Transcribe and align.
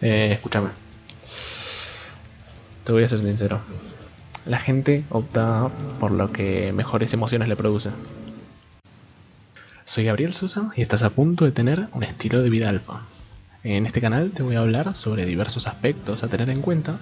Eh, 0.00 0.30
escúchame. 0.32 0.68
Te 2.84 2.92
voy 2.92 3.02
a 3.02 3.08
ser 3.08 3.18
sincero. 3.18 3.60
La 4.46 4.58
gente 4.58 5.04
opta 5.10 5.70
por 6.00 6.12
lo 6.12 6.32
que 6.32 6.72
mejores 6.72 7.12
emociones 7.12 7.48
le 7.48 7.56
produce. 7.56 7.90
Soy 9.84 10.04
Gabriel 10.04 10.34
Sosa 10.34 10.70
y 10.76 10.82
estás 10.82 11.02
a 11.02 11.10
punto 11.10 11.44
de 11.44 11.52
tener 11.52 11.88
un 11.92 12.02
estilo 12.02 12.42
de 12.42 12.50
vida 12.50 12.68
alfa. 12.68 13.02
En 13.64 13.86
este 13.86 14.00
canal 14.00 14.30
te 14.30 14.42
voy 14.42 14.54
a 14.54 14.60
hablar 14.60 14.94
sobre 14.94 15.26
diversos 15.26 15.66
aspectos 15.66 16.22
a 16.22 16.28
tener 16.28 16.48
en 16.50 16.62
cuenta 16.62 16.98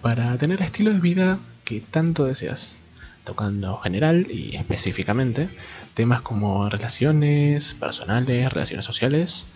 para 0.00 0.36
tener 0.38 0.60
el 0.60 0.66
estilo 0.66 0.92
de 0.92 1.00
vida 1.00 1.38
que 1.64 1.80
tanto 1.80 2.24
deseas, 2.24 2.78
tocando 3.24 3.76
general 3.78 4.26
y 4.30 4.56
específicamente 4.56 5.50
temas 5.94 6.22
como 6.22 6.68
relaciones 6.70 7.74
personales, 7.74 8.52
relaciones 8.52 8.84
sociales, 8.84 9.46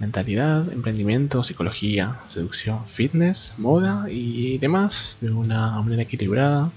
mentalidad, 0.00 0.72
emprendimiento, 0.72 1.44
psicología, 1.44 2.16
seducción, 2.26 2.86
fitness, 2.86 3.52
moda 3.58 4.06
y 4.10 4.58
demás 4.58 5.16
de 5.20 5.30
una 5.30 5.80
manera 5.82 6.02
equilibrada 6.02 6.70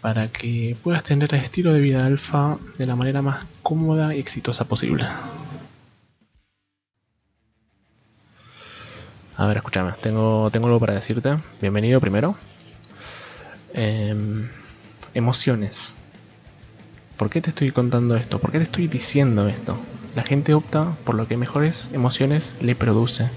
para 0.00 0.28
que 0.28 0.76
puedas 0.82 1.04
tener 1.04 1.32
el 1.34 1.42
estilo 1.42 1.72
de 1.72 1.80
vida 1.80 2.04
alfa 2.04 2.58
de 2.76 2.86
la 2.86 2.96
manera 2.96 3.22
más 3.22 3.46
cómoda 3.62 4.14
y 4.14 4.18
exitosa 4.18 4.64
posible. 4.64 5.06
A 9.36 9.46
ver, 9.46 9.58
escúchame, 9.58 9.92
tengo, 10.02 10.50
tengo 10.50 10.66
algo 10.66 10.80
para 10.80 10.94
decirte. 10.94 11.38
Bienvenido 11.60 12.00
primero. 12.00 12.36
Em, 13.72 14.48
emociones. 15.14 15.94
¿Por 17.16 17.30
qué 17.30 17.40
te 17.40 17.50
estoy 17.50 17.70
contando 17.70 18.16
esto? 18.16 18.38
¿Por 18.38 18.50
qué 18.50 18.58
te 18.58 18.64
estoy 18.64 18.88
diciendo 18.88 19.46
esto? 19.48 19.78
La 20.14 20.24
gente 20.24 20.54
opta 20.54 20.96
por 21.04 21.14
lo 21.14 21.28
que 21.28 21.36
mejores 21.36 21.88
emociones 21.92 22.52
le 22.60 22.74
produce. 22.74 23.30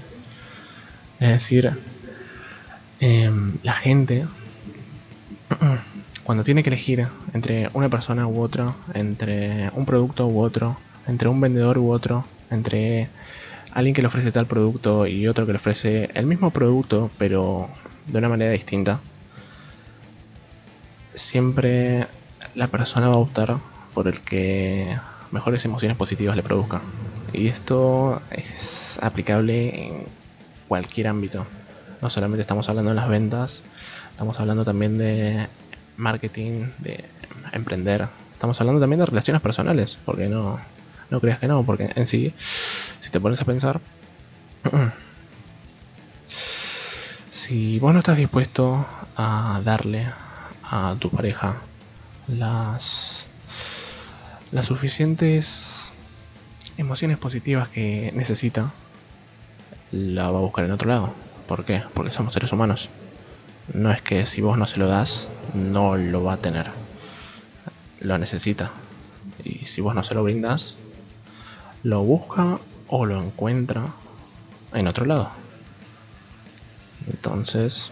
Es 1.20 1.28
decir, 1.28 1.72
em, 3.00 3.58
la 3.62 3.74
gente 3.74 4.26
cuando 6.24 6.42
tiene 6.42 6.62
que 6.62 6.70
elegir 6.70 7.06
entre 7.32 7.68
una 7.74 7.88
persona 7.88 8.26
u 8.26 8.40
otra, 8.40 8.74
entre 8.94 9.70
un 9.74 9.86
producto 9.86 10.26
u 10.26 10.40
otro, 10.40 10.76
entre 11.06 11.28
un 11.28 11.40
vendedor 11.40 11.78
u 11.78 11.92
otro, 11.92 12.24
entre 12.50 13.08
alguien 13.70 13.94
que 13.94 14.02
le 14.02 14.08
ofrece 14.08 14.32
tal 14.32 14.46
producto 14.46 15.06
y 15.06 15.28
otro 15.28 15.46
que 15.46 15.52
le 15.52 15.58
ofrece 15.58 16.10
el 16.14 16.26
mismo 16.26 16.50
producto 16.50 17.10
pero 17.18 17.68
de 18.06 18.18
una 18.18 18.28
manera 18.28 18.52
distinta, 18.52 19.00
siempre 21.14 22.06
la 22.54 22.68
persona 22.68 23.08
va 23.08 23.14
a 23.14 23.18
optar 23.18 23.58
por 23.94 24.08
el 24.08 24.20
que 24.20 24.96
mejores 25.34 25.64
emociones 25.64 25.96
positivas 25.96 26.36
le 26.36 26.42
produzca. 26.44 26.80
Y 27.32 27.48
esto 27.48 28.22
es 28.30 28.96
aplicable 29.02 29.86
en 29.86 30.06
cualquier 30.68 31.08
ámbito. 31.08 31.44
No 32.00 32.08
solamente 32.08 32.42
estamos 32.42 32.68
hablando 32.68 32.90
de 32.90 32.96
las 32.96 33.08
ventas, 33.08 33.62
estamos 34.12 34.38
hablando 34.38 34.64
también 34.64 34.96
de 34.96 35.48
marketing, 35.96 36.66
de 36.78 37.04
emprender. 37.52 38.08
Estamos 38.32 38.60
hablando 38.60 38.80
también 38.80 39.00
de 39.00 39.06
relaciones 39.06 39.42
personales, 39.42 39.98
porque 40.04 40.28
no, 40.28 40.60
no 41.10 41.20
creas 41.20 41.40
que 41.40 41.48
no, 41.48 41.64
porque 41.64 41.90
en 41.96 42.06
sí, 42.06 42.32
si 43.00 43.10
te 43.10 43.18
pones 43.18 43.40
a 43.40 43.44
pensar, 43.44 43.80
si 47.32 47.80
vos 47.80 47.92
no 47.92 47.98
estás 47.98 48.16
dispuesto 48.16 48.86
a 49.16 49.60
darle 49.64 50.06
a 50.62 50.94
tu 51.00 51.10
pareja 51.10 51.56
las, 52.28 53.03
las 54.52 54.66
suficientes 54.66 55.92
emociones 56.76 57.18
positivas 57.18 57.68
que 57.68 58.12
necesita, 58.14 58.72
la 59.90 60.30
va 60.30 60.38
a 60.38 60.42
buscar 60.42 60.64
en 60.64 60.72
otro 60.72 60.88
lado. 60.88 61.12
¿Por 61.46 61.64
qué? 61.64 61.82
Porque 61.94 62.12
somos 62.12 62.32
seres 62.32 62.52
humanos. 62.52 62.88
No 63.72 63.90
es 63.90 64.02
que 64.02 64.26
si 64.26 64.40
vos 64.40 64.58
no 64.58 64.66
se 64.66 64.78
lo 64.78 64.88
das, 64.88 65.28
no 65.54 65.96
lo 65.96 66.22
va 66.22 66.34
a 66.34 66.36
tener. 66.38 66.70
Lo 68.00 68.18
necesita. 68.18 68.70
Y 69.42 69.66
si 69.66 69.80
vos 69.80 69.94
no 69.94 70.04
se 70.04 70.14
lo 70.14 70.22
brindas, 70.22 70.76
lo 71.82 72.02
busca 72.02 72.58
o 72.88 73.06
lo 73.06 73.22
encuentra 73.22 73.86
en 74.72 74.88
otro 74.88 75.06
lado. 75.06 75.30
Entonces, 77.08 77.90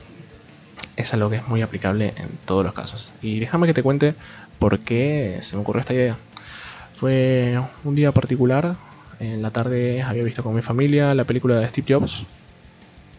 es 0.96 1.12
algo 1.14 1.30
que 1.30 1.36
es 1.36 1.48
muy 1.48 1.62
aplicable 1.62 2.14
en 2.16 2.38
todos 2.44 2.64
los 2.64 2.74
casos. 2.74 3.10
Y 3.20 3.40
déjame 3.40 3.66
que 3.66 3.74
te 3.74 3.82
cuente 3.82 4.14
por 4.58 4.80
qué 4.80 5.40
se 5.42 5.56
me 5.56 5.62
ocurrió 5.62 5.80
esta 5.80 5.94
idea. 5.94 6.16
Fue 7.02 7.60
un 7.82 7.96
día 7.96 8.12
particular. 8.12 8.76
En 9.18 9.42
la 9.42 9.50
tarde 9.50 10.02
había 10.02 10.22
visto 10.22 10.44
con 10.44 10.54
mi 10.54 10.62
familia 10.62 11.12
la 11.16 11.24
película 11.24 11.56
de 11.56 11.66
Steve 11.66 11.94
Jobs. 11.94 12.22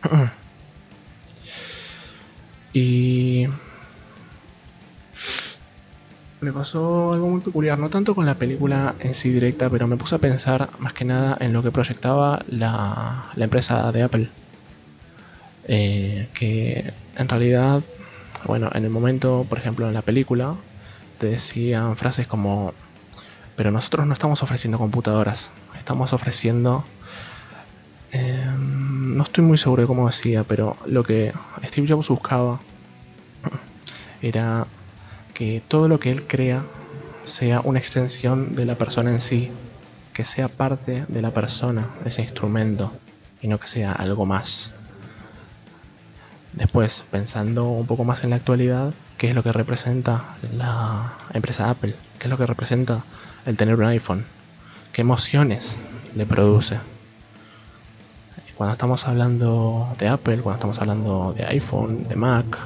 y 2.74 3.46
me 6.40 6.54
pasó 6.54 7.12
algo 7.12 7.28
muy 7.28 7.42
peculiar, 7.42 7.78
no 7.78 7.90
tanto 7.90 8.16
con 8.16 8.26
la 8.26 8.36
película 8.36 8.96
en 9.02 9.14
sí 9.14 9.32
directa, 9.32 9.70
pero 9.70 9.86
me 9.86 9.98
puse 9.98 10.16
a 10.16 10.20
pensar 10.20 10.70
más 10.80 10.94
que 10.94 11.04
nada 11.04 11.36
en 11.42 11.52
lo 11.52 11.62
que 11.62 11.72
proyectaba 11.72 12.42
la, 12.48 13.34
empresa 13.36 13.92
de 13.92 14.04
Apple. 14.04 14.30
Eh, 15.68 16.30
que 16.34 16.94
en 17.18 17.28
realidad, 17.28 17.82
bueno, 18.46 18.70
en 18.74 18.86
el 18.86 18.90
momento, 18.90 19.46
por 19.50 19.58
ejemplo, 19.58 19.90
en 19.90 19.94
la 19.94 20.04
película, 20.04 20.56
te 21.20 21.28
decían 21.28 21.98
frases 21.98 22.28
como, 22.28 22.74
pero 23.56 23.72
nosotros 23.72 24.06
no 24.08 24.14
estamos 24.14 24.44
ofreciendo 24.44 24.78
computadoras, 24.78 25.50
estamos 25.78 26.14
ofreciendo... 26.14 26.84
Em, 28.12 29.18
no 29.18 29.24
estoy 29.24 29.44
muy 29.44 29.58
seguro 29.58 29.82
de 29.82 29.88
cómo 29.88 30.06
decía, 30.08 30.44
pero 30.44 30.78
lo 30.86 31.04
que 31.04 31.34
Steve 31.66 31.88
Jobs 31.88 32.10
buscaba 32.10 32.60
era 34.22 34.68
que 35.34 35.64
todo 35.68 35.88
lo 35.88 36.00
que 36.00 36.12
él 36.12 36.28
crea 36.28 36.64
sea 37.24 37.62
una 37.62 37.80
extensión 37.80 38.56
de 38.56 38.66
la 38.66 38.76
persona 38.76 39.10
en 39.12 39.22
sí, 39.22 39.50
que 40.14 40.26
sea 40.26 40.48
parte 40.48 41.06
de 41.08 41.22
la 41.22 41.32
persona, 41.32 41.88
ese 42.06 42.22
instrumento, 42.22 42.94
y 43.42 43.48
no 43.48 43.60
que 43.60 43.68
sea 43.68 43.92
algo 43.92 44.26
más. 44.26 44.72
Después, 46.54 47.04
pensando 47.10 47.66
un 47.66 47.88
poco 47.88 48.04
más 48.04 48.24
en 48.24 48.30
la 48.30 48.36
actualidad, 48.36 48.94
¿qué 49.18 49.30
es 49.30 49.36
lo 49.36 49.42
que 49.42 49.52
representa 49.52 50.36
la 50.56 51.14
empresa 51.34 51.70
Apple? 51.70 51.96
¿Qué 52.20 52.26
es 52.26 52.30
lo 52.30 52.38
que 52.38 52.46
representa 52.46 53.04
el 53.46 53.58
tener 53.58 53.76
un 53.76 53.86
iPhone? 53.86 54.26
¿Qué 54.92 55.02
emociones 55.02 55.78
le 56.16 56.26
produce? 56.26 56.80
Cuando 58.56 58.74
estamos 58.74 59.06
hablando 59.08 59.94
de 59.98 60.08
Apple, 60.08 60.38
cuando 60.38 60.54
estamos 60.54 60.80
hablando 60.80 61.34
de 61.36 61.46
iPhone, 61.46 62.08
de 62.08 62.16
Mac, 62.16 62.58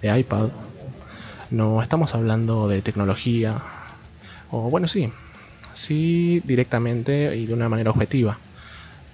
de 0.00 0.18
iPad, 0.20 0.50
no 1.50 1.82
estamos 1.82 2.14
hablando 2.14 2.68
de 2.68 2.82
tecnología, 2.82 3.56
o 4.50 4.70
bueno, 4.70 4.86
sí, 4.86 5.12
sí 5.74 6.40
directamente 6.44 7.36
y 7.36 7.46
de 7.46 7.54
una 7.54 7.68
manera 7.68 7.90
objetiva, 7.90 8.38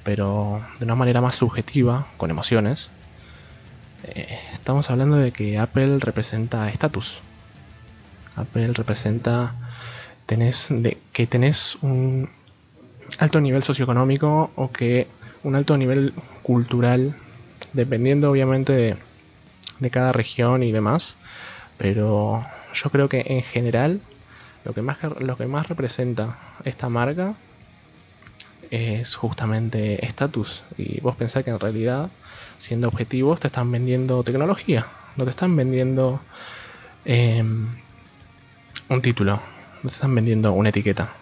pero 0.04 0.62
de 0.78 0.84
una 0.84 0.94
manera 0.94 1.20
más 1.20 1.36
subjetiva, 1.36 2.08
con 2.18 2.30
emociones. 2.30 2.88
Eh, 4.04 4.38
estamos 4.52 4.90
hablando 4.90 5.16
de 5.16 5.32
que 5.32 5.58
Apple 5.58 5.98
representa 6.00 6.68
estatus. 6.68 7.18
Apple 8.36 8.72
representa 8.74 9.54
tenés 10.26 10.66
de, 10.70 10.98
que 11.12 11.26
tenés 11.26 11.76
un 11.82 12.30
alto 13.18 13.40
nivel 13.40 13.62
socioeconómico 13.62 14.50
o 14.54 14.72
que 14.72 15.06
un 15.42 15.54
alto 15.54 15.76
nivel 15.76 16.14
cultural, 16.42 17.14
dependiendo 17.72 18.30
obviamente 18.30 18.72
de, 18.72 19.90
cada 19.90 20.12
región 20.12 20.62
y 20.62 20.72
demás, 20.72 21.14
pero 21.76 22.46
yo 22.72 22.90
creo 22.90 23.08
que 23.08 23.22
en 23.26 23.42
general 23.42 24.00
lo 24.64 24.72
que 24.72 24.80
más, 24.80 24.98
lo 25.20 25.36
que 25.36 25.46
más 25.46 25.68
representa 25.68 26.38
esta 26.64 26.88
marca 26.88 27.34
es 28.70 29.14
justamente 29.14 30.06
estatus. 30.06 30.62
Y 30.78 31.00
vos 31.00 31.16
pensás 31.16 31.44
que 31.44 31.50
en 31.50 31.60
realidad, 31.60 32.10
siendo 32.58 32.88
objetivos, 32.88 33.40
te 33.40 33.48
están 33.48 33.70
vendiendo 33.70 34.22
tecnología, 34.24 34.86
no 35.16 35.24
te 35.24 35.30
están 35.30 35.54
vendiendo 35.54 36.20
em, 37.04 37.68
un 38.88 39.02
título, 39.02 39.40
no 39.84 39.90
te 39.90 39.96
están 39.96 40.14
vendiendo 40.14 40.52
una 40.52 40.70
etiqueta. 40.70 41.12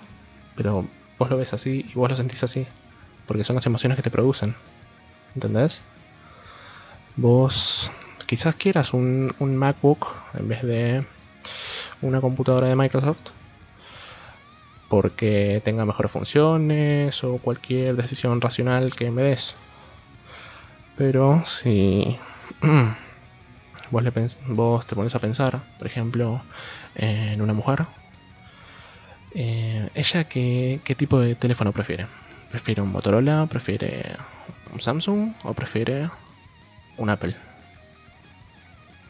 Pero 0.56 0.87
vos 1.19 1.29
lo 1.29 1.37
ves 1.37 1.53
así 1.53 1.85
y 1.91 1.94
vos 1.94 2.09
lo 2.09 2.17
sentís 2.17 2.43
así, 2.44 2.64
porque 3.26 3.44
son 3.44 3.56
las 3.56 3.67
emociones 3.67 3.97
que 3.97 4.03
te 4.03 4.11
producen. 4.11 4.55
¿Entendés? 5.35 5.81
Vos 7.17 7.91
quizás 8.26 8.55
quieras 8.55 8.94
un, 8.94 9.35
MacBook 9.41 10.06
en 10.35 10.49
vez 10.49 10.62
de 10.62 11.05
una 12.00 12.20
computadora 12.20 12.69
de 12.69 12.76
Microsoft 12.76 13.31
porque 14.88 15.61
tenga 15.65 15.85
mejores 15.85 16.12
funciones 16.12 17.25
o 17.25 17.38
cualquier 17.38 17.97
decisión 17.97 18.41
racional 18.41 18.94
que 18.94 19.11
me 19.11 19.23
des. 19.23 19.56
Pero 20.97 21.44
si 21.47 22.17
vos, 23.91 24.03
le 24.03 24.12
vos 24.49 24.87
te 24.87 24.94
pones 24.94 25.15
a 25.15 25.19
pensar, 25.19 25.61
por 25.79 25.87
ejemplo, 25.87 26.43
en 26.94 27.41
una 27.41 27.55
mujer, 27.55 27.87
eh, 29.34 29.88
¿ella 29.94 30.25
qué, 30.25 30.81
qué 30.84 30.94
tipo 30.94 31.19
de 31.20 31.34
teléfono 31.34 31.73
prefiere? 31.73 32.06
¿Prefiere 32.50 32.82
un 32.82 32.90
Motorola? 32.90 33.46
¿Prefiere 33.46 34.17
un 34.73 34.81
Samsung? 34.81 35.32
¿O 35.44 35.55
prefiere 35.55 36.11
un 36.96 37.11
Apple. 37.11 37.34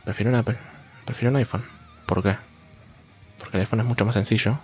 Prefiero 0.05 0.31
un 0.31 0.37
Apple. 0.37 0.57
Prefiero 1.05 1.31
un 1.31 1.37
iPhone. 1.37 1.65
¿Por 2.07 2.23
qué? 2.23 2.37
Porque 3.39 3.57
el 3.57 3.63
iPhone 3.63 3.81
es 3.81 3.87
mucho 3.87 4.05
más 4.05 4.15
sencillo. 4.15 4.59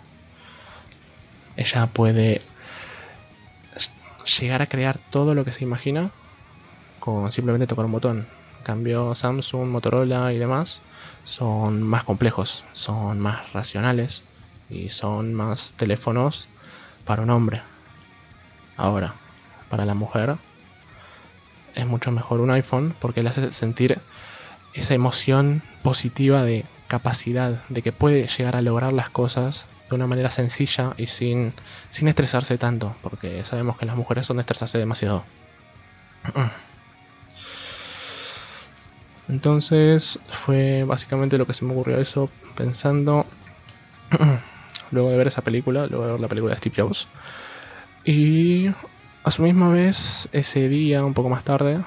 Ella 1.57 1.87
puede 1.87 2.43
llegar 4.41 4.63
a 4.63 4.67
crear 4.67 4.99
todo 5.11 5.35
lo 5.35 5.45
que 5.45 5.53
se 5.53 5.65
imagina 5.65 6.11
con 7.01 7.33
simplemente 7.33 7.67
tocar 7.67 7.87
un 7.87 7.93
botón. 7.93 8.27
En 8.59 8.65
cambio, 8.65 9.15
Samsung, 9.15 9.69
Motorola 9.69 10.33
y 10.33 10.39
demás 10.39 10.81
son 11.25 11.83
más 11.83 12.05
complejos, 12.05 12.65
son 12.73 13.19
más 13.19 13.53
racionales 13.53 14.23
y 14.71 14.91
son 14.91 15.35
más 15.35 15.73
teléfonos 15.77 16.49
para 17.05 17.23
un 17.23 17.31
hombre. 17.31 17.63
Ahora, 18.77 19.15
para 19.69 19.85
la 19.85 19.95
mujer 19.95 20.37
es 21.75 21.87
mucho 21.87 22.11
mejor 22.11 22.41
un 22.41 22.51
iPhone 22.51 22.95
porque 22.99 23.23
le 23.23 23.31
hace 23.31 23.53
sentir 23.53 24.01
esa 24.75 24.95
emoción 24.95 25.63
positiva 25.83 26.43
de 26.43 26.65
capacidad, 26.87 27.63
de 27.69 27.83
que 27.83 27.93
puede 27.93 28.29
llegar 28.29 28.57
a 28.57 28.63
lograr 28.63 28.93
las 28.93 29.11
cosas 29.11 29.67
de 29.89 29.97
una 29.97 30.07
manera 30.07 30.31
sencilla 30.31 30.95
y 30.97 31.07
sin, 31.07 31.55
sin 31.91 32.09
estresarse 32.09 32.59
tanto, 32.59 32.95
porque 33.03 33.45
sabemos 33.45 33.79
que 33.79 33.87
las 33.87 33.97
mujeres 33.97 34.27
son 34.27 34.37
de 34.37 34.43
estresarse 34.43 34.79
demasiado. 34.79 35.25
Entonces 39.29 40.19
fue 40.45 40.85
básicamente 40.85 41.39
lo 41.39 41.47
que 41.47 41.55
se 41.55 41.65
me 41.65 41.73
ocurrió 41.73 41.99
eso 41.99 42.31
pensando 42.57 43.27
luego 44.91 45.11
de 45.11 45.17
ver 45.17 45.29
esa 45.29 45.43
película, 45.43 45.87
luego 45.87 46.07
de 46.07 46.13
ver 46.13 46.21
la 46.21 46.29
película 46.29 46.55
de 46.55 46.59
Steve 46.59 46.75
Jobs. 46.77 47.09
Y 48.05 48.69
a 49.23 49.31
su 49.31 49.43
misma 49.43 49.71
vez, 49.71 50.29
ese 50.33 50.69
día, 50.69 51.05
un 51.05 51.15
poco 51.15 51.29
más 51.29 51.45
tarde, 51.45 51.85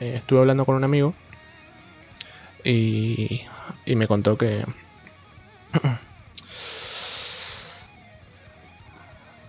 eh, 0.00 0.14
estuve 0.16 0.40
hablando 0.40 0.64
con 0.64 0.74
un 0.76 0.84
amigo 0.84 1.14
y, 2.64 3.42
y 3.84 3.96
me 3.96 4.06
contó 4.06 4.38
que... 4.38 4.64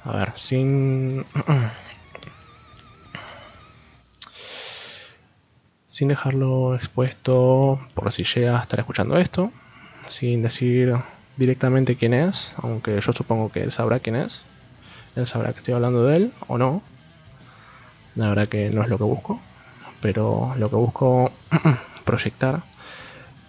a 0.03 0.17
ver, 0.17 0.33
sin... 0.35 1.25
sin 5.87 6.09
dejarlo 6.09 6.75
expuesto 6.75 7.79
por 7.95 8.11
si 8.11 8.23
llega 8.23 8.59
a 8.59 8.61
estar 8.61 8.79
escuchando 8.79 9.17
esto, 9.17 9.51
sin 10.07 10.43
decir 10.43 10.93
directamente 11.37 11.95
quién 11.95 12.13
es, 12.13 12.55
aunque 12.61 12.99
yo 12.99 13.13
supongo 13.13 13.51
que 13.51 13.63
él 13.63 13.71
sabrá 13.71 13.99
quién 13.99 14.15
es, 14.15 14.41
él 15.15 15.27
sabrá 15.27 15.53
que 15.53 15.59
estoy 15.59 15.73
hablando 15.73 16.03
de 16.05 16.17
él 16.17 16.33
o 16.47 16.57
no, 16.57 16.81
la 18.15 18.29
verdad 18.29 18.47
que 18.47 18.69
no 18.69 18.81
es 18.81 18.89
lo 18.89 18.97
que 18.97 19.03
busco, 19.03 19.39
pero 20.01 20.53
lo 20.57 20.69
que 20.69 20.75
busco 20.75 21.31
proyectar 22.05 22.61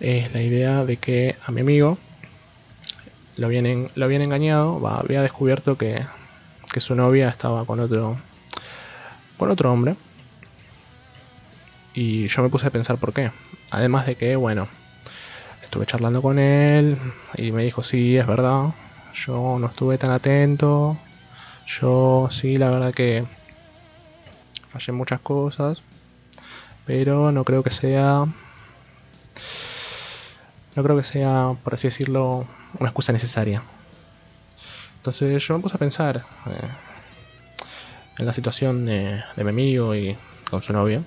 es 0.01 0.33
la 0.33 0.43
idea 0.43 0.85
de 0.85 0.99
que 0.99 1.37
a 1.45 1.51
mi 1.51 1.63
amigo 1.63 1.99
lo 3.37 3.47
habían, 3.47 3.87
lo 3.95 4.05
habían 4.05 4.23
engañado, 4.23 4.87
había 4.87 5.23
descubierto 5.23 5.79
que, 5.79 6.05
que 6.73 6.81
su 6.81 6.95
novia 6.95 7.29
estaba 7.29 7.65
con 7.65 7.81
otro, 7.81 8.17
con 9.37 9.51
otro 9.51 9.73
hombre. 9.73 9.97
Y 11.95 12.29
yo 12.29 12.43
me 12.43 12.49
puse 12.49 12.67
a 12.67 12.71
pensar 12.71 12.99
por 12.99 13.13
qué. 13.13 13.31
Además 13.71 14.07
de 14.07 14.17
que, 14.17 14.37
bueno, 14.37 14.69
estuve 15.69 15.85
charlando 15.85 16.23
con 16.23 16.39
él 16.39 16.99
y 17.35 17.53
me 17.53 17.63
dijo, 17.63 17.83
sí, 17.83 18.17
es 18.17 18.27
verdad, 18.27 18.71
yo 19.13 19.59
no 19.59 19.67
estuve 19.67 19.99
tan 19.99 20.11
atento, 20.11 21.03
yo 21.67 22.29
sí, 22.31 22.57
la 22.57 22.71
verdad 22.71 22.95
que 22.95 23.29
fallé 24.71 24.93
muchas 24.93 25.21
cosas, 25.21 25.83
pero 26.85 27.33
no 27.33 27.45
creo 27.45 27.63
que 27.63 27.71
sea, 27.71 28.25
no 30.75 30.83
creo 30.83 30.97
que 30.97 31.05
sea, 31.05 31.53
por 31.63 31.75
así 31.75 31.89
decirlo, 31.89 32.49
una 32.73 32.89
excusa 32.89 33.13
necesaria. 33.13 33.65
Entonces 34.97 35.47
yo 35.47 35.55
me 35.55 35.61
puse 35.63 35.77
a 35.77 35.79
pensar 35.79 36.27
eh, 36.47 36.69
en 38.19 38.27
la 38.27 38.33
situación 38.33 38.85
de, 38.85 39.23
de 39.37 39.45
mi 39.45 39.51
amigo 39.51 39.95
y 39.95 40.19
con 40.51 40.63
su 40.63 40.73
novia. 40.73 41.05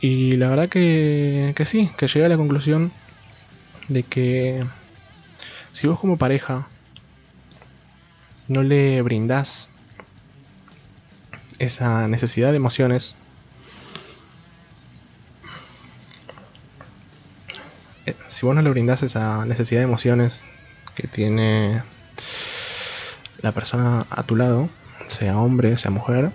Y 0.00 0.36
la 0.36 0.48
verdad 0.48 0.68
que, 0.68 1.52
que 1.56 1.66
sí, 1.66 1.90
que 1.96 2.06
llegué 2.06 2.26
a 2.26 2.28
la 2.28 2.36
conclusión 2.36 2.92
de 3.88 4.04
que 4.04 4.64
si 5.72 5.86
vos 5.86 5.98
como 5.98 6.18
pareja 6.18 6.68
no 8.46 8.62
le 8.62 9.02
brindás 9.02 9.68
esa 11.58 12.06
necesidad 12.06 12.50
de 12.50 12.56
emociones, 12.56 13.16
eh, 18.06 18.14
si 18.28 18.46
vos 18.46 18.54
no 18.54 18.62
le 18.62 18.70
brindás 18.70 19.02
esa 19.02 19.44
necesidad 19.46 19.80
de 19.80 19.84
emociones 19.84 20.44
que 20.94 21.08
tiene 21.08 21.82
la 23.38 23.52
persona 23.52 24.06
a 24.10 24.22
tu 24.22 24.36
lado, 24.36 24.70
sea 25.08 25.38
hombre, 25.38 25.76
sea 25.76 25.90
mujer, 25.90 26.32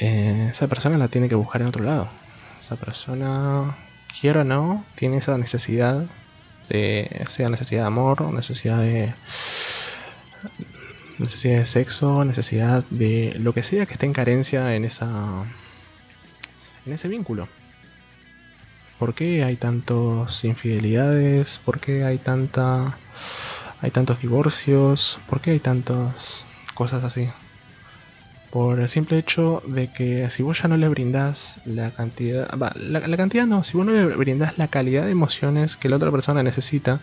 eh, 0.00 0.48
esa 0.50 0.66
persona 0.66 0.96
la 0.96 1.08
tiene 1.08 1.28
que 1.28 1.34
buscar 1.34 1.60
en 1.60 1.68
otro 1.68 1.84
lado. 1.84 2.08
Esa 2.58 2.76
persona, 2.76 3.76
quiero 4.20 4.40
o 4.40 4.44
no, 4.44 4.84
tiene 4.94 5.18
esa 5.18 5.36
necesidad 5.36 6.06
de, 6.68 7.26
sea 7.28 7.50
necesidad 7.50 7.82
de 7.82 7.86
amor, 7.86 8.32
necesidad 8.32 8.78
de 8.78 9.12
necesidad 11.18 11.58
de 11.58 11.66
sexo, 11.66 12.24
necesidad 12.24 12.84
de 12.88 13.36
lo 13.38 13.52
que 13.52 13.62
sea 13.62 13.84
que 13.84 13.92
esté 13.92 14.06
en 14.06 14.14
carencia 14.14 14.74
en 14.74 14.86
esa 14.86 15.44
en 16.86 16.92
ese 16.92 17.08
vínculo. 17.08 17.48
¿Por 18.98 19.14
qué 19.14 19.44
hay 19.44 19.56
tantas 19.56 20.44
infidelidades? 20.44 21.60
¿Por 21.64 21.80
qué 21.80 22.04
hay 22.04 22.18
tanta 22.18 22.96
hay 23.82 23.90
tantos 23.90 24.20
divorcios? 24.20 25.18
¿Por 25.28 25.40
qué 25.42 25.50
hay 25.52 25.60
tantas 25.60 26.44
cosas 26.74 27.04
así? 27.04 27.28
Por 28.50 28.80
el 28.80 28.88
simple 28.88 29.18
hecho 29.18 29.62
de 29.64 29.92
que 29.92 30.28
si 30.30 30.42
vos 30.42 30.60
ya 30.60 30.68
no 30.68 30.76
le 30.76 30.88
brindás 30.88 31.60
la 31.64 31.92
cantidad, 31.92 32.50
la, 32.74 33.16
cantidad 33.16 33.46
no, 33.46 33.62
si 33.62 33.76
vos 33.76 33.86
no 33.86 33.92
le 33.92 34.04
brindás 34.16 34.58
la 34.58 34.66
calidad 34.66 35.04
de 35.04 35.12
emociones 35.12 35.76
que 35.76 35.88
la 35.88 35.96
otra 35.96 36.10
persona 36.10 36.42
necesita, 36.42 36.98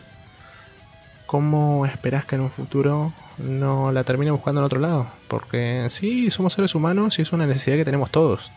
¿cómo 1.26 1.86
esperás 1.86 2.26
que 2.26 2.36
en 2.36 2.42
un 2.42 2.52
futuro 2.52 3.14
no 3.38 3.94
la 3.94 4.04
termine 4.04 4.32
buscando 4.32 4.60
en 4.60 4.66
otro 4.66 4.82
lado? 4.82 5.08
Porque 5.30 5.88
sí, 5.90 6.32
somos 6.32 6.52
seres 6.52 6.76
humanos 6.76 7.18
y 7.18 7.22
es 7.22 7.32
una 7.32 7.48
necesidad 7.48 7.78
que 7.78 7.86
tenemos 7.86 8.12
todos. 8.12 8.52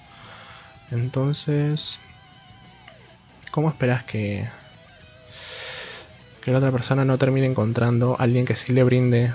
Entonces, 0.90 2.00
¿cómo 3.52 3.68
esperás 3.68 4.02
que, 4.02 4.48
que 6.42 6.50
la 6.50 6.58
otra 6.58 6.72
persona 6.72 7.04
no 7.04 7.18
termine 7.18 7.46
encontrando 7.46 8.16
a 8.18 8.24
alguien 8.24 8.46
que 8.46 8.56
sí 8.56 8.72
le 8.72 8.82
brinde 8.82 9.32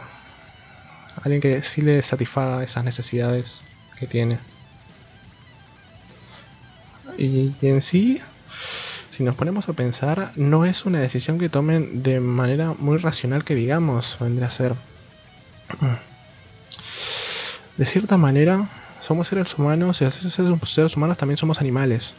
alguien 1.25 1.41
que 1.41 1.63
sí 1.63 1.81
le 1.81 2.03
satisfaga 2.03 2.63
esas 2.63 2.85
necesidades 2.85 3.63
que 3.97 4.05
tiene. 4.05 4.37
Y, 7.17 7.55
en 7.61 7.81
sí, 7.81 8.21
si 9.09 9.23
nos 9.23 9.35
ponemos 9.35 9.67
a 9.67 9.73
pensar, 9.73 10.31
no 10.35 10.65
es 10.65 10.85
una 10.85 10.99
decisión 10.99 11.39
que 11.39 11.49
tomen 11.49 12.03
de 12.03 12.19
manera 12.19 12.75
muy 12.77 12.97
racional 12.97 13.43
que 13.43 13.55
digamos, 13.55 14.15
vendría 14.19 14.47
a 14.47 14.51
ser. 14.51 14.75
De 17.77 17.85
cierta 17.87 18.17
manera, 18.17 18.69
somos 19.01 19.27
seres 19.27 19.57
humanos 19.57 20.01
y 20.01 20.11
ser 20.11 20.31
seres 20.31 20.95
humanos 20.95 21.17
también 21.17 21.37
somos 21.37 21.59
animales. 21.59 22.13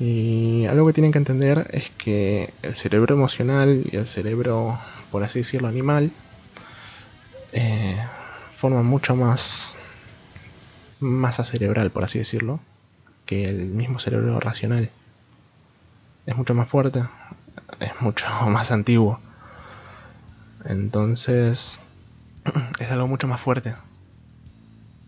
Y 0.00 0.66
algo 0.66 0.86
que 0.86 0.92
tienen 0.94 1.12
que 1.12 1.18
entender 1.18 1.68
es 1.70 1.90
que 1.90 2.52
el 2.62 2.74
cerebro 2.74 3.14
emocional 3.14 3.84
y 3.90 3.96
el 3.96 4.08
cerebro, 4.08 4.80
por 5.12 5.22
así 5.22 5.40
decirlo, 5.40 5.68
animal, 5.68 6.10
forma 8.58 8.82
mucho 8.82 9.14
más 9.14 9.74
masa 11.00 11.44
cerebral, 11.44 11.90
por 11.90 12.04
así 12.04 12.18
decirlo, 12.18 12.60
que 13.24 13.48
el 13.48 13.66
mismo 13.66 14.00
cerebro 14.00 14.40
racional. 14.40 14.90
Es 16.26 16.36
mucho 16.36 16.54
más 16.54 16.68
fuerte, 16.68 17.04
es 17.80 17.92
mucho 18.00 18.26
más 18.48 18.70
antiguo. 18.70 19.20
Entonces, 20.64 21.80
es 22.80 22.90
algo 22.90 23.06
mucho 23.06 23.28
más 23.28 23.40
fuerte. 23.40 23.74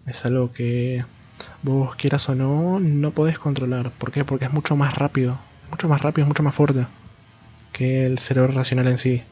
Es 0.07 0.25
algo 0.25 0.53
que 0.53 1.05
vos 1.63 1.97
quieras 1.97 2.29
o 2.29 2.35
no, 2.35 2.79
no 2.81 3.11
podés 3.11 3.39
controlar. 3.39 3.91
¿Por 3.91 4.13
qué? 4.13 4.25
Porque 4.25 4.47
es 4.47 4.53
mucho 4.53 4.77
más 4.77 4.95
rápido. 4.95 5.39
Mucho 5.71 5.89
más 5.89 6.01
rápido, 6.01 6.25
es 6.25 6.29
mucho 6.29 6.43
más 6.43 6.55
fuerte 6.55 6.87
que 7.73 8.07
el 8.07 8.19
cerebro 8.19 8.53
racional 8.53 8.89
en 8.89 8.99
sí 8.99 9.23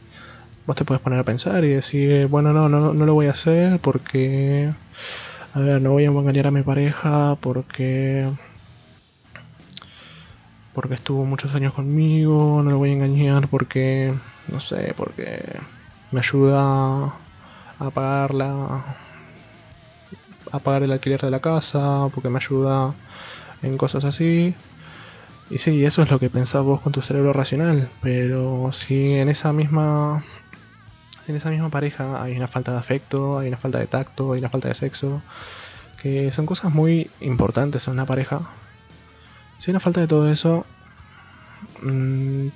vos 0.69 0.77
te 0.77 0.85
puedes 0.85 1.01
poner 1.01 1.19
a 1.19 1.25
pensar 1.25 1.65
y 1.65 1.69
decir, 1.69 2.27
bueno, 2.27 2.53
no, 2.53 2.69
no, 2.69 2.93
no 2.93 3.07
lo 3.07 3.15
voy 3.15 3.27
a 3.29 3.31
hacer 3.31 3.81
porque, 3.81 4.71
a 5.55 5.61
ver, 5.61 5.81
no 5.81 5.93
voy 5.93 6.05
a 6.05 6.09
engañar 6.09 6.47
a 6.47 6.51
mi 6.51 6.61
pareja 6.61 7.39
porque, 7.41 8.31
porque 10.75 10.97
estuvo 10.97 11.25
muchos 11.25 11.55
años 11.55 11.73
conmigo, 11.73 12.63
no 12.63 12.71
lo 12.71 12.77
voy 12.77 12.91
a 12.91 12.93
engañar 12.93 13.49
porque, 13.49 14.15
no 14.49 14.61
sé, 14.61 14.93
porque 14.95 15.59
me 16.11 16.21
ayuda 16.21 17.15
a 17.79 17.91
pagarla, 17.95 18.99
a 20.53 20.59
pagar 20.59 20.83
el 20.83 20.93
alquiler 20.93 21.23
de 21.23 21.31
la 21.31 21.41
casa, 21.41 22.11
porque 22.15 22.29
me 22.29 22.41
ayuda 22.41 22.95
en 23.63 23.79
cosas 23.79 24.05
así. 24.05 24.55
Y 25.49 25.61
sí, 25.61 25.83
eso 25.87 26.03
es 26.03 26.11
lo 26.11 26.21
que 26.21 26.29
pensás 26.29 26.63
vos 26.63 26.83
con 26.83 26.93
tu 26.93 27.01
cerebro 27.01 27.33
racional, 27.33 27.89
pero 28.03 28.71
si 28.73 29.15
en 29.15 29.31
esa 29.31 29.55
misma 29.55 30.27
en 31.29 31.37
esa 31.37 31.51
misma 31.51 31.69
pareja 31.69 32.23
hay 32.23 32.37
una 32.37 32.49
falta 32.49 32.73
de 32.73 32.79
afecto, 32.79 33.39
hay 33.39 33.49
una 33.49 33.57
falta 33.57 33.79
de 33.79 33.87
tacto, 33.87 34.33
hay 34.33 34.41
una 34.41 34.49
falta 34.49 34.69
de 34.69 34.75
sexo, 34.75 35.23
que 36.01 36.31
son 36.31 36.47
cosas 36.47 36.73
muy 36.73 37.11
importantes 37.21 37.87
en 37.87 37.95
una 37.95 38.07
pareja. 38.07 38.41
Si 39.59 39.71
hay 39.71 39.73
una 39.73 39.81
falta 39.81 40.01
de 40.01 40.07
todo 40.07 40.29
eso, 40.29 40.65
mmm, 41.83 42.49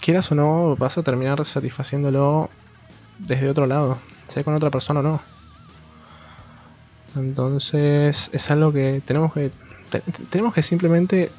quieras 0.00 0.30
o 0.32 0.34
no, 0.34 0.76
vas 0.76 0.98
a 0.98 1.02
terminar 1.02 1.44
satisfaciéndolo 1.46 2.50
desde 3.18 3.48
otro 3.48 3.66
lado, 3.66 3.98
sea 4.28 4.44
con 4.44 4.54
otra 4.54 4.70
persona 4.70 5.00
o 5.00 5.02
no. 5.02 5.20
Entonces 7.16 8.30
es 8.32 8.50
algo 8.50 8.72
que 8.72 9.02
tenemos 9.04 9.32
que 9.32 9.50
tenemos 10.30 10.54
que 10.54 10.62
simplemente 10.62 11.30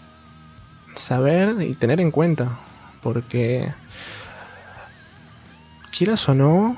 saber 0.96 1.62
y 1.62 1.74
tener 1.74 2.02
en 2.02 2.12
cuenta, 2.12 2.60
porque 3.02 3.72
quieras 5.92 6.28
o 6.28 6.34
no, 6.34 6.78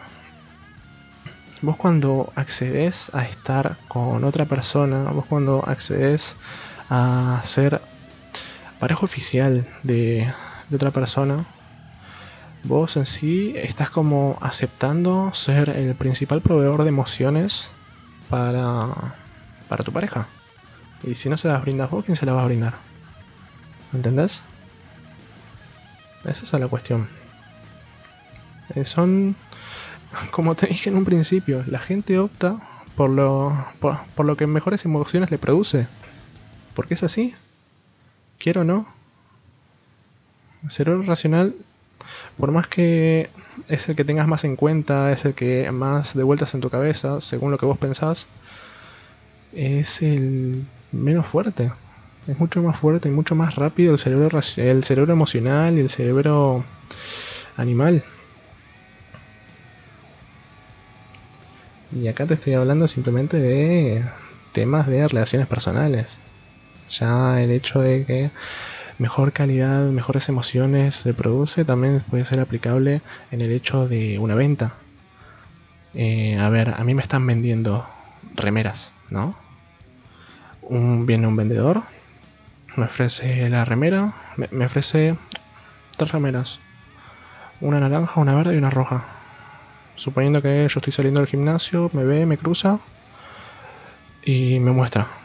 vos 1.62 1.78
cuando 1.78 2.34
accedes 2.36 3.10
a 3.14 3.24
estar 3.24 3.78
con 3.88 4.24
otra 4.26 4.46
persona, 4.46 5.12
vos 5.12 5.26
cuando 5.26 5.64
accedes 5.66 6.36
a 6.90 7.42
ser 7.46 7.80
pareja 8.80 9.06
oficial 9.06 9.66
de, 9.84 10.34
otra 10.74 10.92
persona, 10.92 11.46
vos 12.64 12.98
en 12.98 13.06
sí 13.06 13.54
estás 13.56 13.90
como 13.90 14.38
aceptando 14.42 15.34
ser 15.34 15.70
el 15.70 15.96
principal 15.96 16.42
proveedor 16.42 16.84
de 16.84 16.90
emociones 16.90 17.68
para, 18.30 19.16
para 19.70 19.84
tu 19.84 19.92
pareja. 19.94 20.28
Y 21.04 21.16
si 21.16 21.30
no 21.30 21.38
se 21.38 21.48
las 21.48 21.62
brindas 21.62 21.90
vos, 21.90 22.04
¿quién 22.06 22.18
se 22.18 22.26
las 22.26 22.36
va 22.36 22.42
a 22.42 22.46
brindar? 22.46 22.76
¿Entendés? 23.94 24.42
Esa 26.26 26.44
es 26.44 26.54
la 26.54 26.68
cuestión. 26.68 27.23
Eh, 28.76 28.86
son, 28.86 29.36
como 30.32 30.56
te 30.56 30.68
dije 30.68 30.90
en 30.90 30.98
un 30.98 31.06
principio, 31.06 31.64
la 31.68 31.80
gente 31.80 32.20
opta 32.20 32.58
por 32.96 33.10
lo, 33.10 33.66
por, 33.80 34.26
lo 34.26 34.38
que 34.38 34.48
mejores 34.48 34.86
emociones 34.86 35.32
le 35.32 35.38
produce. 35.38 35.88
Porque 36.76 36.96
es 36.96 37.04
así. 37.04 37.36
Quiero 38.40 38.62
o 38.62 38.64
no. 38.64 38.88
El 40.64 40.72
cerebro 40.72 41.04
racional 41.04 41.56
por 42.38 42.52
más 42.52 42.68
que 42.68 43.30
es 43.68 43.88
el 43.88 43.96
que 43.96 44.06
tengas 44.06 44.28
más 44.28 44.44
en 44.44 44.56
cuenta, 44.56 45.12
es 45.12 45.24
el 45.26 45.34
que 45.34 45.72
más 45.72 46.14
de 46.14 46.24
vueltas 46.24 46.54
en 46.54 46.62
tu 46.62 46.70
cabeza, 46.70 47.22
según 47.22 47.52
lo 47.52 47.58
que 47.58 47.66
vos 47.66 47.78
pensás, 47.78 48.26
es 49.54 50.02
el 50.02 50.66
menos 50.92 51.28
fuerte. 51.28 51.72
Es 52.28 52.40
mucho 52.40 52.62
más 52.64 52.80
fuerte 52.80 53.10
y 53.10 53.12
mucho 53.12 53.36
más 53.36 53.56
rápido 53.56 53.94
el 53.94 54.00
cerebro, 54.00 54.40
el 54.58 54.84
cerebro 54.84 55.14
emocional 55.14 55.78
y 55.78 55.82
el 55.82 55.90
cerebro 55.90 56.64
animal. 57.58 58.04
Y 61.96 62.08
acá 62.08 62.26
te 62.26 62.34
estoy 62.34 62.54
hablando 62.54 62.88
simplemente 62.88 63.38
de 63.38 64.04
temas 64.52 64.88
de 64.88 65.08
relaciones 65.08 65.48
personales. 65.48 66.08
Ya 66.90 67.42
el 67.42 67.52
hecho 67.52 67.82
de 67.82 68.06
que 68.06 68.32
mejor 68.98 69.32
calidad, 69.32 69.86
mejores 69.90 70.28
emociones 70.28 70.96
se 70.96 71.14
produce, 71.14 71.66
también 71.66 72.04
puede 72.10 72.26
ser 72.26 72.40
aplicable 72.40 73.02
en 73.32 73.42
el 73.42 73.52
hecho 73.52 73.88
de 73.88 74.18
una 74.18 74.34
venta. 74.34 74.74
Eh, 75.94 76.38
a 76.40 76.50
ver, 76.50 76.74
a 76.76 76.84
mí 76.84 76.96
me 76.96 77.04
están 77.04 77.28
vendiendo 77.28 77.88
remeras, 78.36 78.92
¿no? 79.10 79.36
Un, 80.62 81.06
viene 81.06 81.28
un 81.28 81.36
vendedor, 81.36 81.84
me 82.76 82.86
ofrece 82.86 83.50
la 83.50 83.66
remera, 83.66 84.16
me, 84.38 84.66
ofrece 84.66 85.16
tres 85.96 86.12
remeras, 86.12 86.60
una 87.62 87.80
naranja, 87.80 88.20
una 88.20 88.34
verde 88.34 88.56
y 88.56 88.58
una 88.58 88.72
roja. 88.72 89.06
Suponiendo 89.96 90.42
que 90.42 90.68
yo 90.70 90.80
estoy 90.80 90.94
saliendo 90.94 91.20
del 91.20 91.30
gimnasio, 91.30 91.90
me 91.94 92.04
ve, 92.04 92.26
me 92.26 92.38
cruza 92.38 92.80
y 94.26 94.60
me 94.60 94.72
muestra 94.72 95.24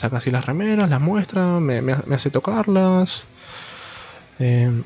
saca 0.00 0.16
así 0.16 0.30
las 0.30 0.46
remeras, 0.46 0.88
las 0.88 1.00
muestra, 1.00 1.60
me, 1.60 1.92
hace 1.92 2.30
tocarlas. 2.30 3.22
Eh, 4.38 4.82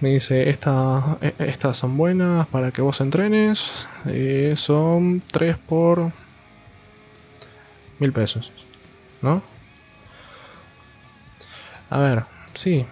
me 0.00 0.08
dice, 0.08 0.48
e, 0.48 1.34
estas 1.38 1.76
son 1.76 1.96
buenas 1.98 2.46
para 2.48 2.70
que 2.70 2.80
vos 2.80 3.00
entrenes. 3.02 3.70
Eh, 4.06 4.54
son 4.56 5.22
3 5.30 5.58
por 5.58 6.10
mil 7.98 8.12
pesos. 8.12 8.50
¿No? 9.20 9.42
A 11.90 11.98
ver, 11.98 12.22
sí, 12.54 12.86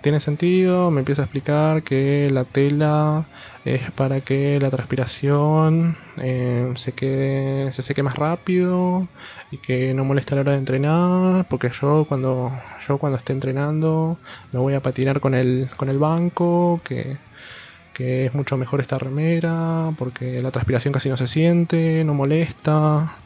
tiene 0.00 0.20
sentido, 0.20 0.90
me 0.90 1.00
empieza 1.00 1.22
a 1.22 1.24
explicar 1.24 1.82
que 1.82 2.28
la 2.30 2.44
tela 2.44 3.26
es 3.64 3.90
para 3.92 4.20
que 4.20 4.58
la 4.60 4.70
transpiración 4.70 5.96
eh, 6.18 6.72
se, 6.76 6.92
quede, 6.92 7.72
se 7.72 7.82
seque 7.82 8.02
más 8.02 8.16
rápido 8.16 9.08
y 9.50 9.58
que 9.58 9.94
no 9.94 10.04
moleste 10.04 10.34
a 10.34 10.36
la 10.36 10.40
hora 10.42 10.52
de 10.52 10.58
entrenar, 10.58 11.46
porque 11.48 11.70
yo 11.80 12.06
cuando, 12.08 12.52
yo 12.88 12.98
cuando 12.98 13.18
esté 13.18 13.32
entrenando 13.32 14.18
me 14.52 14.60
voy 14.60 14.74
a 14.74 14.80
patinar 14.82 15.20
con 15.20 15.34
el, 15.34 15.68
con 15.76 15.88
el 15.88 15.98
banco, 15.98 16.80
que, 16.84 17.18
que 17.94 18.26
es 18.26 18.34
mucho 18.34 18.56
mejor 18.56 18.80
esta 18.80 18.98
remera, 18.98 19.92
porque 19.98 20.40
la 20.42 20.50
transpiración 20.52 20.92
casi 20.92 21.08
no 21.08 21.16
se 21.16 21.28
siente, 21.28 22.04
no 22.04 22.14
molesta, 22.14 23.16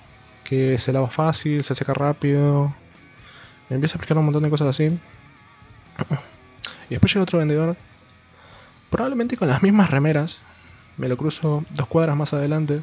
que 0.45 0.79
se 0.79 0.93
lava 0.93 1.11
fácil, 1.11 1.65
se 1.65 1.75
seca 1.75 1.95
rápido. 1.95 2.75
Me 3.69 3.77
empieza 3.77 3.95
a 3.95 3.99
explicar 3.99 4.19
un 4.19 4.25
montón 4.27 4.43
de 4.45 4.51
cosas 4.51 4.69
así. 4.69 4.99
Y 6.93 6.97
después 6.97 7.15
llega 7.15 7.23
otro 7.23 7.39
vendedor, 7.39 7.75
probablemente 8.91 9.39
con 9.39 9.49
las 9.49 9.63
mismas 9.63 9.91
remeras. 9.91 10.37
Me 10.99 11.09
lo 11.09 11.17
cruzo 11.17 11.65
dos 11.71 11.87
cuadras 11.87 12.15
más 12.19 12.35
adelante. 12.35 12.83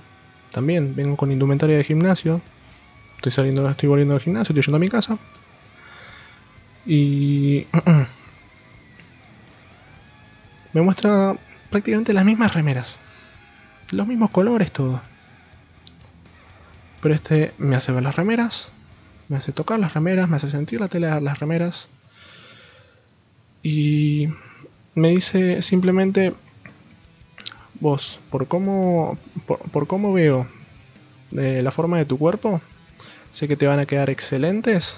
También 0.51 0.95
vengo 0.95 1.15
con 1.15 1.31
indumentaria 1.31 1.77
de 1.77 1.83
gimnasio. 1.83 2.41
Estoy 3.17 3.31
saliendo, 3.31 3.69
estoy 3.69 3.87
volviendo 3.87 4.15
al 4.15 4.19
gimnasio, 4.19 4.51
estoy 4.51 4.63
yendo 4.63 4.77
a 4.77 4.79
mi 4.79 4.89
casa. 4.89 5.19
Y 6.87 7.67
me 10.73 10.81
muestra 10.81 11.35
prácticamente 11.69 12.11
las 12.11 12.25
mismas 12.25 12.55
remeras. 12.55 12.97
Los 13.91 14.07
mismos 14.07 14.31
colores, 14.31 14.71
todo. 14.71 15.01
Pero 16.99 17.13
este 17.13 17.53
me 17.59 17.75
hace 17.75 17.91
ver 17.91 18.01
las 18.01 18.15
remeras, 18.15 18.69
me 19.27 19.37
hace 19.37 19.51
tocar 19.51 19.79
las 19.79 19.93
remeras, 19.93 20.27
me 20.27 20.37
hace 20.37 20.49
sentir 20.49 20.79
la 20.79 20.87
tela 20.87 21.13
de 21.13 21.21
las 21.21 21.37
remeras 21.37 21.87
y 23.63 24.27
me 24.95 25.09
dice 25.09 25.61
simplemente, 25.61 26.33
vos, 27.79 28.19
por 28.29 28.47
cómo, 28.47 29.17
por, 29.45 29.87
cómo 29.87 30.13
veo 30.13 30.47
eh, 31.31 31.61
la 31.63 31.71
forma 31.71 31.97
de 31.97 32.05
tu 32.05 32.17
cuerpo, 32.17 32.61
sé 33.31 33.47
que 33.47 33.57
te 33.57 33.67
van 33.67 33.79
a 33.79 33.85
quedar 33.85 34.09
excelentes 34.09 34.97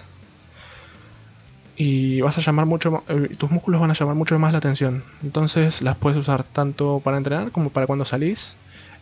y 1.75 2.21
vas 2.21 2.37
a 2.37 2.41
llamar 2.41 2.65
mucho 2.65 3.03
eh, 3.07 3.35
tus 3.37 3.49
músculos 3.49 3.81
van 3.81 3.91
a 3.91 3.95
llamar 3.95 4.15
mucho 4.15 4.37
más 4.37 4.51
la 4.51 4.57
atención 4.57 5.03
entonces 5.23 5.81
las 5.81 5.97
puedes 5.97 6.19
usar 6.19 6.43
tanto 6.43 7.01
para 7.03 7.17
entrenar 7.17 7.51
como 7.51 7.69
para 7.69 7.87
cuando 7.87 8.05
salís 8.05 8.55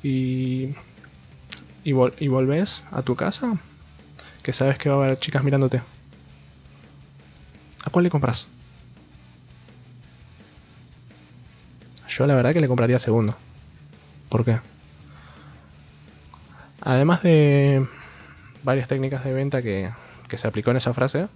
y 0.03 0.75
y, 1.83 1.89
y 1.91 2.27
volvés 2.27 2.85
a 2.91 3.01
tu 3.01 3.15
casa 3.15 3.57
que 4.43 4.53
sabes 4.53 4.77
que 4.77 4.89
va 4.89 4.95
a 4.95 5.05
haber 5.05 5.19
chicas 5.19 5.43
mirándote 5.43 5.81
¿a 7.83 7.89
cuál 7.89 8.03
le 8.03 8.09
compras? 8.09 8.47
Yo 12.19 12.27
la 12.27 12.35
verdad 12.35 12.51
que 12.51 12.59
le 12.59 12.67
compraría 12.67 12.99
segundo. 12.99 13.33
¿Por 14.27 14.43
qué? 14.43 14.59
Además 16.81 17.23
de 17.23 17.88
varias 18.61 18.89
técnicas 18.89 19.23
de 19.23 19.31
venta 19.31 19.61
que, 19.61 19.89
se 20.35 20.45
aplicó 20.45 20.71
en 20.71 20.77
esa 20.77 20.93
frase, 20.93 21.27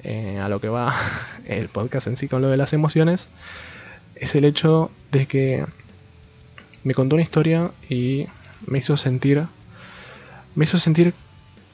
eh, 0.00 0.40
a 0.42 0.48
lo 0.48 0.60
que 0.60 0.68
va 0.68 0.96
el 1.46 1.68
podcast 1.68 2.08
en 2.08 2.16
sí 2.16 2.26
con 2.26 2.42
lo 2.42 2.48
de 2.48 2.56
las 2.56 2.72
emociones, 2.72 3.28
es 4.16 4.34
el 4.34 4.44
hecho 4.44 4.90
de 5.12 5.26
que 5.26 5.64
me 6.82 6.94
contó 6.94 7.14
una 7.14 7.22
historia 7.22 7.70
y 7.88 8.26
me 8.66 8.80
hizo 8.80 8.96
sentir, 8.96 9.46
me 10.56 10.64
hizo 10.64 10.78
sentir 10.78 11.14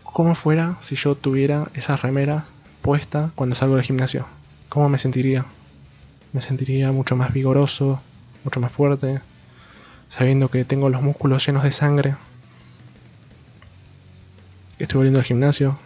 como 0.04 0.34
fuera 0.34 0.76
si 0.82 0.94
yo 0.94 1.14
tuviera 1.14 1.68
esa 1.72 1.96
remera 1.96 2.44
puesta 2.82 3.30
cuando 3.34 3.56
salgo 3.56 3.76
del 3.76 3.84
gimnasio. 3.84 4.26
¿Cómo 4.68 4.90
me 4.90 4.98
sentiría? 4.98 5.46
Me 6.34 6.42
sentiría 6.42 6.92
mucho 6.92 7.16
más 7.16 7.32
vigoroso, 7.32 8.02
mucho 8.44 8.60
más 8.60 8.72
fuerte, 8.72 9.20
sabiendo 10.08 10.48
que 10.48 10.64
tengo 10.64 10.88
los 10.88 11.02
músculos 11.02 11.46
llenos 11.46 11.62
de 11.62 11.72
sangre. 11.72 12.16
Estoy 14.78 14.98
volviendo 14.98 15.20
al 15.20 15.26
gimnasio, 15.26 15.78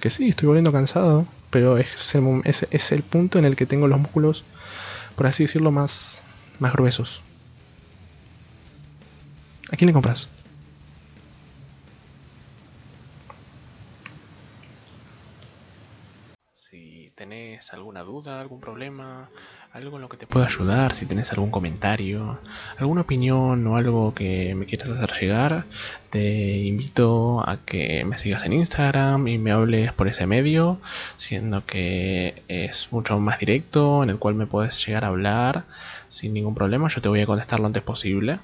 que 0.00 0.10
sí, 0.10 0.28
estoy 0.28 0.46
volviendo 0.46 0.72
cansado, 0.72 1.26
pero 1.50 1.78
es 1.78 2.14
el, 2.14 2.42
es, 2.44 2.92
el 2.92 3.02
punto 3.02 3.38
en 3.38 3.44
el 3.44 3.56
que 3.56 3.66
tengo 3.66 3.88
los 3.88 4.00
músculos, 4.00 4.44
por 5.16 5.26
así 5.26 5.44
decirlo, 5.44 5.70
más 5.70 6.22
gruesos. 6.60 7.22
¿A 9.70 9.76
quién 9.76 9.86
le 9.86 9.92
compras? 9.92 10.28
Alguna 17.72 18.02
duda, 18.02 18.40
algún 18.40 18.60
problema, 18.60 19.28
algo 19.72 19.96
en 19.96 20.02
lo 20.02 20.08
que 20.08 20.16
te 20.16 20.26
pueda 20.26 20.46
ayudar, 20.46 20.94
si 20.94 21.06
tenés 21.06 21.32
algún 21.32 21.50
comentario, 21.50 22.38
alguna 22.78 23.00
opinión 23.00 23.66
o 23.66 23.76
algo 23.76 24.14
que 24.14 24.54
me 24.54 24.66
quieras 24.66 24.90
hacer 24.90 25.12
llegar, 25.20 25.64
te 26.10 26.58
invito 26.58 27.40
a 27.48 27.58
que 27.64 28.04
me 28.04 28.18
sigas 28.18 28.44
en 28.44 28.52
Instagram 28.52 29.26
y 29.28 29.38
me 29.38 29.52
hables 29.52 29.92
por 29.92 30.08
ese 30.08 30.26
medio, 30.26 30.78
siendo 31.16 31.64
que 31.64 32.42
es 32.48 32.88
mucho 32.90 33.18
más 33.18 33.38
directo, 33.38 34.02
en 34.02 34.10
el 34.10 34.18
cual 34.18 34.34
me 34.34 34.46
puedes 34.46 34.84
llegar 34.86 35.04
a 35.04 35.08
hablar 35.08 35.64
sin 36.08 36.34
ningún 36.34 36.54
problema. 36.54 36.88
Yo 36.88 37.00
te 37.00 37.08
voy 37.08 37.20
a 37.22 37.26
contestar 37.26 37.60
lo 37.60 37.66
antes 37.66 37.82
posible. 37.82 38.40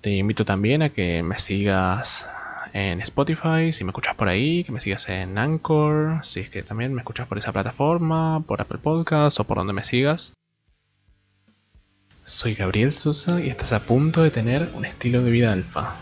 Te 0.00 0.10
invito 0.10 0.44
también 0.44 0.82
a 0.82 0.88
que 0.88 1.22
me 1.22 1.38
sigas 1.38 2.26
en 2.72 3.00
Spotify, 3.00 3.72
si 3.72 3.84
me 3.84 3.90
escuchas 3.90 4.14
por 4.14 4.28
ahí, 4.28 4.64
que 4.64 4.72
me 4.72 4.80
sigas 4.80 5.08
en 5.08 5.38
Anchor, 5.38 6.24
si 6.24 6.40
es 6.40 6.50
que 6.50 6.62
también 6.62 6.94
me 6.94 7.00
escuchas 7.00 7.28
por 7.28 7.38
esa 7.38 7.52
plataforma, 7.52 8.42
por 8.46 8.60
Apple 8.60 8.78
Podcast 8.78 9.38
o 9.40 9.44
por 9.44 9.58
donde 9.58 9.72
me 9.72 9.84
sigas. 9.84 10.32
Soy 12.24 12.54
Gabriel 12.54 12.92
Sosa 12.92 13.40
y 13.40 13.48
estás 13.48 13.72
a 13.72 13.80
punto 13.80 14.22
de 14.22 14.30
tener 14.30 14.70
un 14.74 14.84
estilo 14.84 15.22
de 15.22 15.30
vida 15.30 15.52
alfa. 15.52 15.96